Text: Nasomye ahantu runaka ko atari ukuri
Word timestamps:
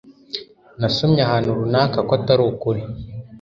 Nasomye 0.79 1.21
ahantu 1.23 1.57
runaka 1.57 1.97
ko 2.07 2.11
atari 2.19 2.41
ukuri 2.51 2.81